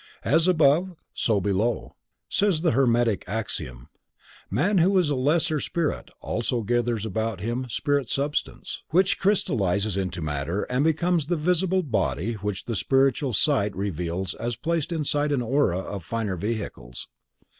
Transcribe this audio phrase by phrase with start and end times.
[0.25, 1.95] As above, so below,
[2.27, 3.87] says the Hermetic axiom.
[4.49, 10.19] Man, who is a lesser spirit, also gathers about himself spirit substance, which crystallizes into
[10.19, 15.43] matter and becomes the visible body which the spiritual sight reveals as placed inside an
[15.43, 17.07] aura of finer vehicles.